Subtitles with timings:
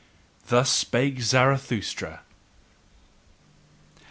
[0.47, 2.21] Thus spake Zarathustra.